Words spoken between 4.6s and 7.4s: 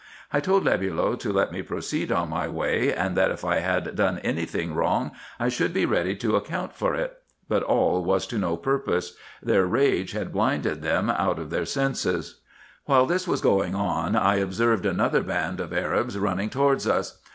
wrong, I should be ready to account for it;